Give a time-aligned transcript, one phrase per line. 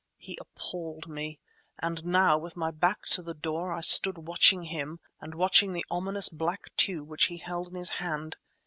[0.17, 1.39] He appalled me;
[1.77, 5.85] and now, with my back to the door, I stood watching him and watching the
[5.91, 8.37] ominous black tube which he held in his hand.